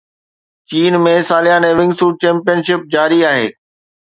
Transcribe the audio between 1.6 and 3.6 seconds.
wing سوٽ championship جاري آهي